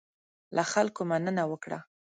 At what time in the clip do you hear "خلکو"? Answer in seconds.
0.71-1.01